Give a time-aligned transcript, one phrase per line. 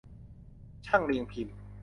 [0.87, 1.57] ช่างเรียงพิมพ์